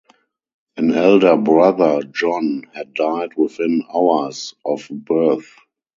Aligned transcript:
An 0.77 0.91
elder 0.93 1.37
brother, 1.37 2.01
John, 2.01 2.63
had 2.73 2.95
died 2.95 3.35
within 3.37 3.83
hours 3.93 4.55
of 4.65 4.89
birth. 4.89 5.53